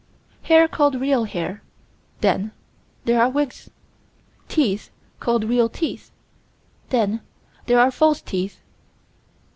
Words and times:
Hair 0.41 0.67
called 0.69 0.99
real 0.99 1.25
hair 1.25 1.61
then 2.21 2.53
there 3.05 3.21
are 3.21 3.29
wigs. 3.29 3.69
Teeth 4.47 4.89
called 5.19 5.43
real 5.43 5.69
teeth 5.69 6.09
then 6.89 7.21
there 7.67 7.79
are 7.79 7.91
false 7.91 8.19
teeth. 8.19 8.61